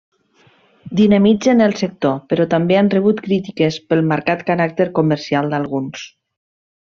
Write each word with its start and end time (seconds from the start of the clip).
Dinamitzen 0.99 1.59
el 1.65 1.75
sector, 1.81 2.15
però 2.33 2.47
també 2.55 2.79
han 2.79 2.89
rebut 2.95 3.21
crítiques 3.29 3.77
pel 3.91 4.01
marcat 4.15 4.41
caràcter 4.51 4.89
comercial 5.01 5.53
d’alguns. 5.55 6.09